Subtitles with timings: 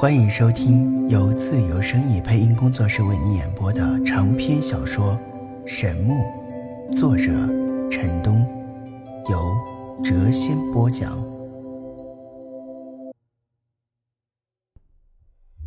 [0.00, 5.18] 欢迎收听由自由声意配音工作室为你演播的长篇小说
[5.66, 6.14] 《神木》，
[6.96, 7.24] 作者
[7.90, 8.46] 陈东，
[9.28, 9.52] 由
[10.04, 11.20] 谪仙播讲。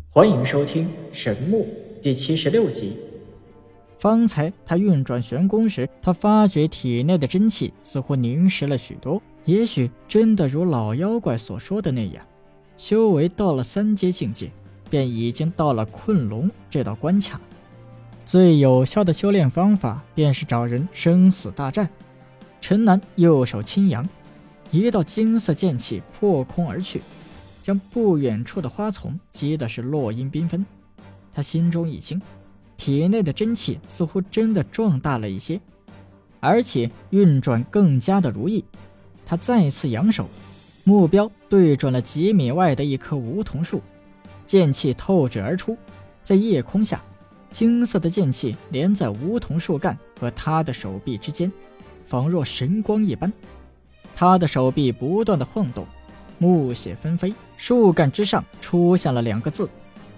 [0.08, 1.66] 欢迎收听《神木》
[2.02, 2.96] 第七十六集。
[3.98, 9.20] 方才他运转玄功时，他发觉体内的真气似乎凝实了许多。
[9.44, 12.24] 也许真的如老妖怪所说的那样，
[12.76, 14.50] 修为到了三阶境界，
[14.90, 17.40] 便已经到了困龙这道关卡。
[18.24, 21.88] 最有效的修炼方法，便是找人生死大战。
[22.60, 24.08] 陈南右手轻扬，
[24.70, 27.02] 一道金色剑气破空而去，
[27.60, 30.64] 将不远处的花丛击的是落英缤纷。
[31.32, 32.20] 他心中一惊。
[32.76, 35.60] 体内的真气似乎真的壮大了一些，
[36.40, 38.64] 而且运转更加的如意。
[39.24, 40.28] 他再次扬手，
[40.84, 43.80] 目标对准了几米外的一棵梧桐树，
[44.46, 45.76] 剑气透指而出，
[46.24, 47.00] 在夜空下，
[47.50, 51.50] 金色的剑气连在梧桐树干和他的手臂之间，
[52.06, 53.32] 仿若神光一般。
[54.14, 55.86] 他的手臂不断的晃动，
[56.38, 59.68] 木屑纷飞，树干之上出现了两个字：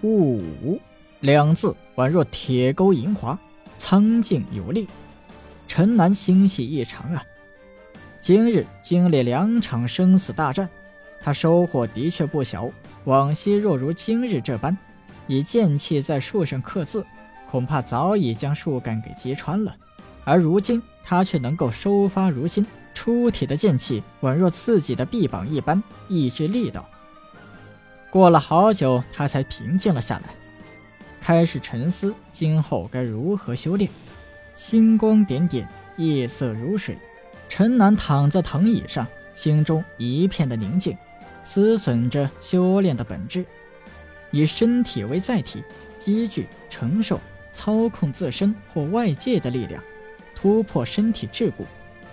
[0.02, 0.80] 雾无。
[1.20, 3.38] 两字宛若铁钩银华，
[3.78, 4.86] 苍劲有力。
[5.66, 7.22] 陈南欣喜异常啊！
[8.24, 10.66] 今日经历两场生死大战，
[11.20, 12.70] 他收获的确不小。
[13.04, 14.74] 往昔若如今日这般，
[15.26, 17.04] 以剑气在树上刻字，
[17.50, 19.76] 恐怕早已将树干给击穿了。
[20.24, 26.88] 而如今他却能够收发如新，出体的剑气宛若自己的臂膀一般，意志力道。
[28.10, 30.34] 过了好久，他才平静了下来。
[31.20, 33.90] 开始沉思今后该如何修炼，
[34.54, 36.96] 星光点点，夜色如水。
[37.48, 40.96] 陈南躺在藤椅上，心中一片的宁静，
[41.44, 43.44] 思忖着修炼的本质：
[44.30, 45.62] 以身体为载体，
[45.98, 47.20] 积聚、承受、
[47.52, 49.82] 操控自身或外界的力量，
[50.34, 51.64] 突破身体桎梏，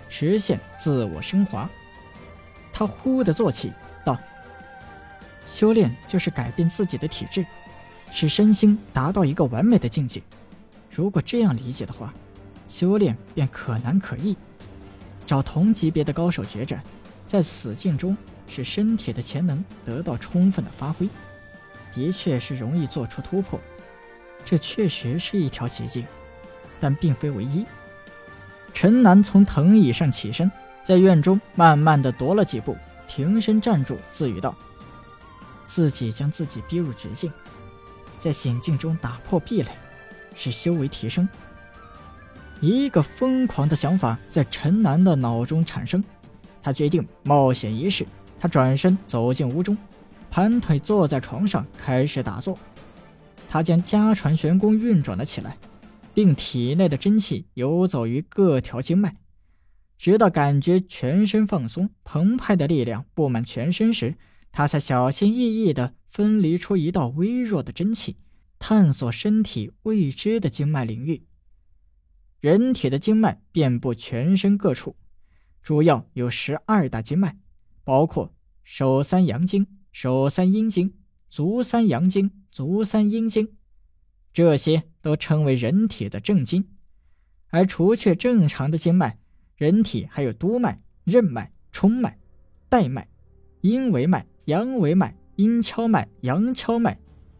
[0.08, 1.68] 实现自我升华。
[2.72, 3.72] 他忽地坐起，
[4.04, 4.16] 道
[5.44, 7.44] ：“修炼就是改变自己的体质。”
[8.14, 10.22] 使身心达到一个完美的境界。
[10.90, 12.12] 如果这样理解的话，
[12.68, 14.36] 修炼便可难可易。
[15.32, 16.82] 找同级别的高手决战，
[17.26, 18.14] 在死境中
[18.46, 21.08] 使身体的潜能得到充分的发挥，
[21.94, 23.58] 的确是容易做出突破。
[24.44, 26.04] 这确实是一条捷径，
[26.78, 27.64] 但并非唯一。
[28.74, 30.52] 陈南从藤椅上起身，
[30.84, 32.76] 在院中慢慢的踱了几步，
[33.08, 34.54] 停身站住，自语道
[35.66, 37.32] ：“自己将自己逼入绝境。”
[38.20, 39.70] 在险境中打破壁垒，
[40.34, 41.26] 使修为提升。
[42.62, 46.02] 一个疯狂的想法在陈南的脑中产生，
[46.62, 48.06] 他决定冒险一试。
[48.38, 49.76] 他转身走进屋中，
[50.30, 52.56] 盘腿坐在床上，开始打坐。
[53.48, 55.58] 他将家传玄功运转了起来，
[56.14, 59.16] 令体内的真气游走于各条经脉，
[59.98, 64.14] 直到感觉全身放松、澎湃的力量布满全身时，
[64.52, 68.18] 他才小心翼翼地分离出一道微弱的真气。
[68.60, 71.24] 探索身体未知的经脉领域。
[72.42, 74.96] 人体的经脉遍布全身各处，
[75.62, 77.38] 主要有十二大经脉，
[77.84, 80.92] 包括手三阳经、手三阴经、
[81.28, 83.48] 足三阳经、足三阴经，
[84.32, 86.68] 这些都称为人体的正经。
[87.50, 89.20] 而除却正常的经脉，
[89.54, 92.18] 人体还有督脉、任脉、冲脉、
[92.68, 93.06] 带脉、
[93.60, 96.98] 阴维脉、阳维脉、阴跷脉、阳跷脉。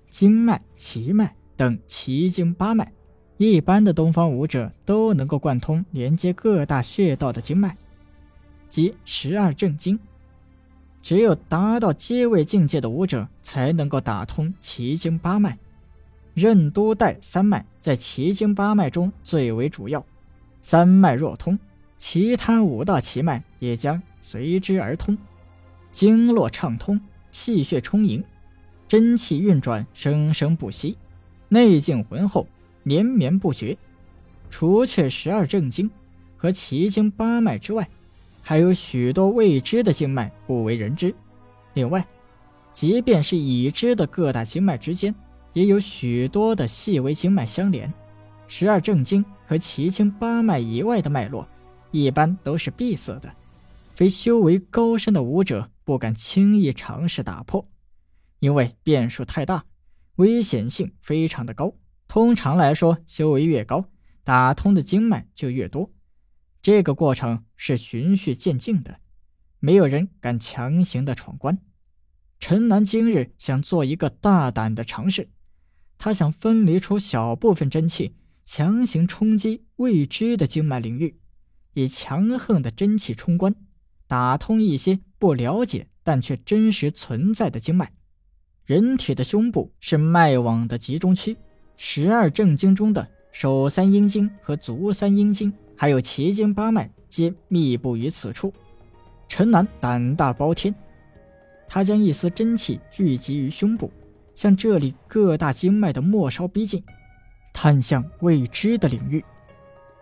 [0.08, 2.92] 经脉、奇脉等奇经八脉，
[3.50, 7.76] 一般的东方武者都能够贯通连接各大穴道的经脉，
[8.68, 9.98] 即十二正经。
[11.02, 15.58] 只有达到阶位境界的武者才能够打通奇经八脉。
[16.34, 20.04] 任督带三脉在奇经八脉中最为主要，
[20.60, 21.58] 三脉若通，
[21.98, 25.18] 其他五大奇脉也将随之而通，
[25.90, 27.00] 经络畅通，
[27.30, 28.22] 气血充盈。
[28.86, 30.96] 真气运转，生生不息，
[31.48, 32.46] 内劲浑厚，
[32.84, 33.76] 连绵不绝。
[34.50, 35.90] 除却十二正经
[36.36, 37.88] 和奇经八脉之外，
[38.42, 41.14] 还有许多未知的经脉不为人知。
[41.74, 42.06] 另外，
[42.72, 45.14] 即便是已知的各大经脉之间，
[45.54, 47.92] 也有许多的细微经脉相连。
[48.46, 51.48] 十二正经和奇经八脉以外的脉络，
[51.90, 53.34] 一般都是闭塞的，
[53.94, 57.66] 非修为高深的武者不敢轻易尝试打破。
[58.40, 59.64] 因为变数太大，
[60.16, 61.72] 危险性非常的高。
[62.12, 63.86] 通常来说，修为越高，
[64.22, 65.90] 打通的经脉就越多。
[66.60, 69.00] 这个过程是循序渐进的，
[69.60, 71.56] 没有人敢强行的闯关。
[72.38, 75.30] 陈南今日想做一个大胆的尝试，
[75.96, 81.18] 他想分离出小部分真气，强行冲击未知的经脉领域，
[81.72, 83.54] 以强横的真气冲关，
[84.06, 87.94] 打通一些不了解但却真实存在的经脉。
[88.66, 91.38] 人体的胸部是脉网的集中区，
[91.76, 98.52] 十二正经中的手三阴经和足三阴经，还有奇经八脉，皆密布于此处。
[99.28, 100.74] 陈南胆大包天。
[101.66, 103.90] 他将一丝真气聚集于胸部，
[104.34, 106.84] 向这里各大经脉的末梢逼近，
[107.54, 109.24] 探向未知的领域。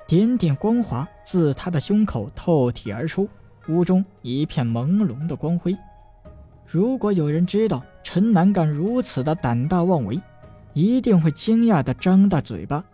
[0.05, 3.28] 点点光华自他的胸口透体而出，
[3.69, 5.76] 屋中一片朦胧的光辉。
[6.66, 10.20] 如果有人知道陈南敢如此的胆大妄为，
[10.72, 12.84] 一定会惊讶的张大嘴巴。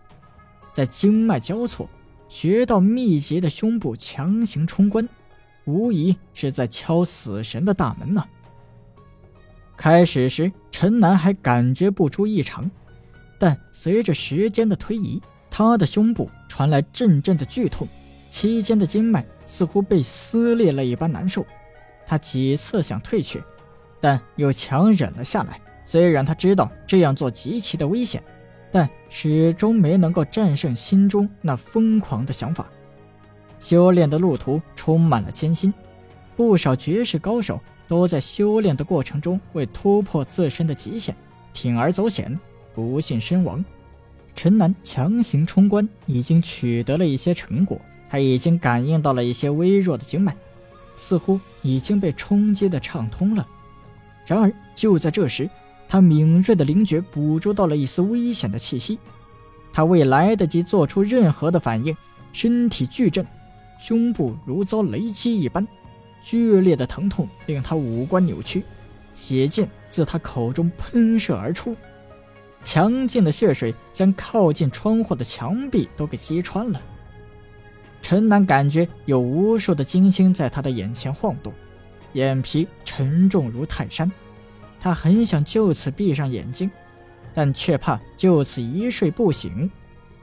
[0.72, 1.88] 在经脉交错、
[2.28, 5.08] 穴道密集的胸部强行冲关，
[5.64, 8.24] 无疑是在敲死神的大门呐！
[9.76, 12.70] 开始时，陈南还感觉不出异常，
[13.38, 15.20] 但随着时间的推移，
[15.50, 17.86] 他的胸部传来阵阵的剧痛，
[18.30, 21.46] 期间的经脉似乎被撕裂了一般难受。
[22.06, 23.42] 他几次想退却，
[24.00, 25.60] 但又强忍了下来。
[25.86, 28.20] 虽然他知道这样做极其的危险，
[28.72, 32.66] 但始终没能够战胜心中那疯狂的想法。
[33.60, 35.72] 修炼的路途充满了艰辛，
[36.36, 37.60] 不少绝世高手。
[37.88, 41.14] 都在修炼的过程中为突破自身的极限，
[41.54, 42.36] 铤而走险，
[42.74, 43.64] 不幸身亡。
[44.34, 47.80] 陈南强行冲关，已经取得了一些成果。
[48.10, 50.36] 他已经感应到了一些微弱的经脉，
[50.96, 53.46] 似乎已经被冲击的畅通了。
[54.26, 55.48] 然而就在这时，
[55.88, 58.98] 他敏锐的灵觉捕捉到了一丝危险的气息。
[59.72, 61.96] 他未来得及做出任何的反应，
[62.32, 63.24] 身体剧震，
[63.78, 65.66] 胸部如遭雷击一般。
[66.22, 68.64] 剧烈的疼痛令他五官扭曲，
[69.14, 71.76] 血剑自他口中喷射而出，
[72.64, 76.80] 强劲的血水将靠近窗户的墙壁都给击穿了。
[78.02, 81.52] 陈南感觉有无数的金星在他的眼前晃动，
[82.14, 84.10] 眼皮沉重如泰山。
[84.78, 86.70] 他很想就此闭上眼睛，
[87.34, 89.70] 但却怕就此一睡不醒。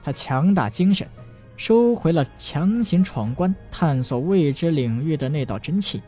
[0.01, 1.07] 他强打精神。
[1.55, 6.01] 收回了强行闯关、探索未知领域的那道真气，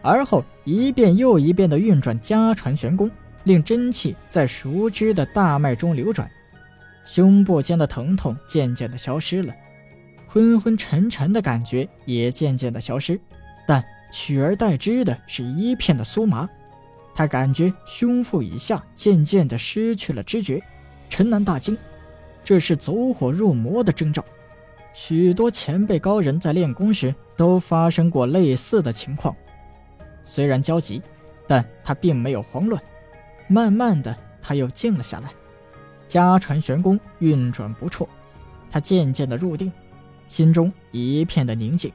[0.00, 3.08] 而后一遍又一遍地运转家传玄功，
[3.44, 6.28] 令真气在熟知的大脉中流转。
[7.04, 9.54] 胸部间的疼痛渐渐地消失了，
[10.26, 13.20] 昏昏沉沉的感觉也渐渐地消失，
[13.66, 16.48] 但取而代之的是一片的酥麻。
[17.18, 20.62] 他感觉胸腹以下渐渐地失去了知觉。
[21.10, 21.76] 陈南大惊，
[22.44, 24.24] 这是走火入魔的征兆。
[24.94, 29.34] 许多前辈高人在练功时都发生过类似的情况，
[30.24, 31.02] 虽然焦急，
[31.48, 32.80] 但他并没有慌乱。
[33.48, 35.32] 慢慢的，他又静了下来。
[36.06, 38.08] 家传玄功运转不错，
[38.70, 39.72] 他渐渐的入定，
[40.28, 41.90] 心中一片的宁静。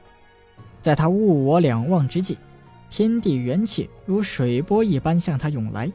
[0.82, 2.36] 在他物我两忘之际，
[2.96, 5.90] 天地元气如水波一般向他涌来，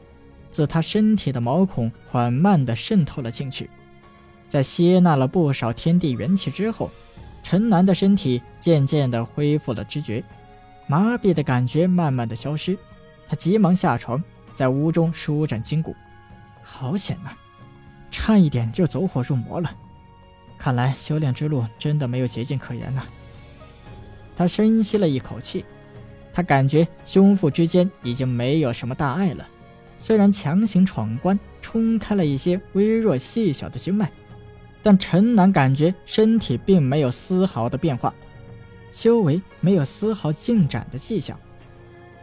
[0.50, 3.70] 自他身体的毛孔缓慢的渗透了进去。
[4.46, 6.90] 在吸纳了不少天地元气之后，
[7.42, 10.22] 陈南的身体渐渐地恢复了知觉，
[10.86, 12.76] 麻痹的感觉慢慢的消失。
[13.26, 14.22] 他急忙下床，
[14.54, 15.96] 在屋中舒展筋骨。
[16.62, 17.34] 好险啊，
[18.10, 19.74] 差一点就走火入魔了。
[20.58, 23.04] 看来修炼之路真的没有捷径可言呐。
[24.36, 25.64] 他深吸了一口气，
[26.32, 29.46] 他感觉胸腹之间已经没有什么大碍了。
[29.98, 34.10] 虽然强行闯关，冲开了一些微弱细小的经脉。
[34.82, 38.14] 但陈南感觉身体并没有丝毫的变化，
[38.90, 41.38] 修为没有丝毫进展的迹象。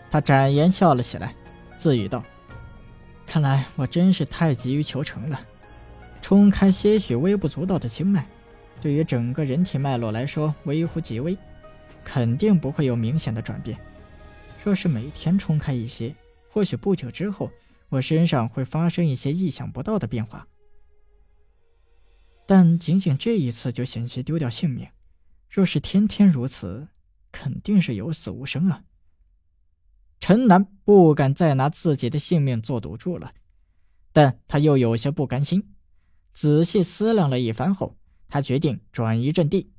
[0.10, 1.36] 他展颜笑了起来，
[1.78, 2.24] 自语道
[3.28, 5.40] ：“看来我真是太急于求成了。
[6.20, 8.26] 冲开些许微不足道的经脉，
[8.82, 11.38] 对于整个人体脉络来说微乎其微，
[12.04, 13.78] 肯定不会有明显的转变。
[14.64, 16.14] 若是每天冲开一些，
[16.50, 17.50] 或许不久之后，
[17.90, 20.48] 我身上会发生一些意想不到的变化。”
[22.46, 24.88] 但仅仅这一次就险些丢掉性命，
[25.50, 26.88] 若是天天如此，
[27.32, 28.84] 肯定是有死无生啊！
[30.20, 33.34] 陈南不敢再拿自己的性命做赌注了，
[34.12, 35.76] 但他又有些不甘心。
[36.34, 37.98] 仔细思量了一番后，
[38.28, 39.72] 他决定转移阵地，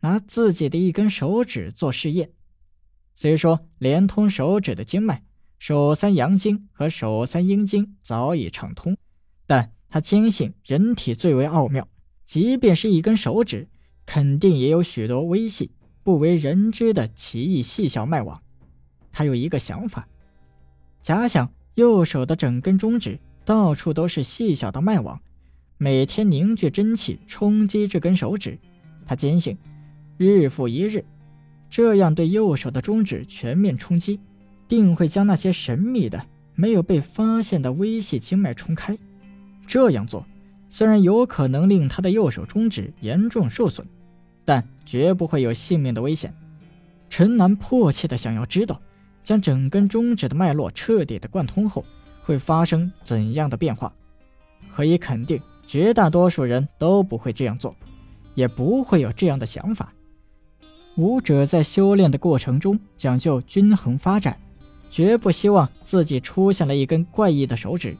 [0.00, 2.32] 拿自己的一根手指做试验。
[3.18, 5.22] 虽说连通手指的经脉，
[5.58, 8.94] 手三阳经和手三阴经早已畅通，
[9.46, 11.88] 但他坚信人体最为奥妙。
[12.26, 13.68] 即便是一根手指，
[14.04, 15.70] 肯定也有许多微细、
[16.02, 18.42] 不为人知的奇异细小脉网。
[19.10, 20.06] 他有一个想法，
[21.00, 25.18] 假想右手的整根中指到处都是细小的脉网，
[25.78, 28.58] 每天凝聚真气冲击这根手指。
[29.06, 29.56] 他坚信，
[30.18, 31.02] 日复一日，
[31.76, 34.18] 这样对右手的中指全面冲击，
[34.66, 38.96] 定会将那些神秘的、没有被发现的微细经脉冲开。
[39.66, 40.24] 这样做
[40.70, 43.86] 虽然有可能令他的右手中指严重受损，
[44.42, 46.32] 但绝不会有性命的危险。
[47.10, 48.80] 陈南迫切地想要知道，
[49.22, 51.84] 将整根中指的脉络彻底的贯通后，
[52.22, 53.92] 会发生怎样的变化。
[54.70, 57.76] 可以肯定，绝大多数人都不会这样做，
[58.34, 59.92] 也不会有这样的想法。
[60.96, 64.38] 武者在修炼的过程中讲究均衡发展，
[64.88, 67.94] 绝不希望自己出现了一根怪异的手指，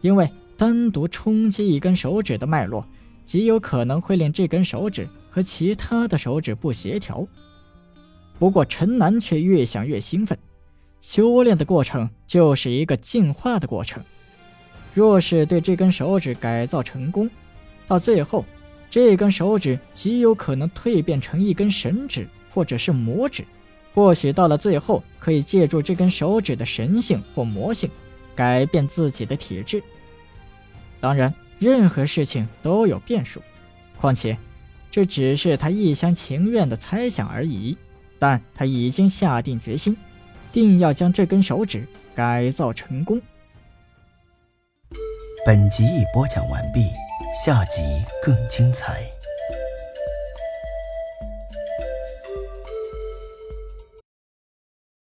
[0.00, 2.86] 因为单独冲击一根手指的脉络，
[3.26, 7.26] 极有可能会令这根手指和其他的手指不协调。
[8.38, 10.38] 不过陈南却越想越兴奋，
[11.00, 14.02] 修炼的过程就是一个进化的过程。
[14.94, 17.28] 若是对这根手指改造成功，
[17.88, 18.44] 到最后，
[18.90, 23.44] 这根手指极有可能蜕变成一根神指或者是魔指。
[23.94, 27.88] 或许到了最后，可以借助这根手指的神性或魔性，
[28.34, 29.82] 改变自己的体质。
[31.00, 33.40] 当然，任何事情都有变数，
[33.98, 34.36] 况且
[34.90, 37.76] 这只是他一厢情愿的猜想而已。
[38.18, 39.96] 但他已经下定决心，
[40.52, 43.18] 定要将这根手指改造成功。
[45.46, 46.82] 本集已播讲完毕，
[47.32, 47.80] 下集
[48.20, 49.04] 更精彩。